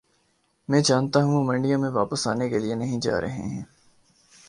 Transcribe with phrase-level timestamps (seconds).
[0.69, 3.63] میں جانتا ہوں وہ منڈیوں میں واپس آنے کے لیے نہیں جا رہے ہیں